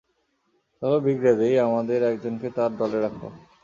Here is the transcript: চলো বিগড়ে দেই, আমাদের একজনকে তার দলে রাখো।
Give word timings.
চলো 0.81 0.97
বিগড়ে 1.05 1.33
দেই, 1.39 1.55
আমাদের 1.67 1.99
একজনকে 2.11 2.47
তার 2.57 2.71
দলে 2.77 2.97
রাখো। 3.01 3.27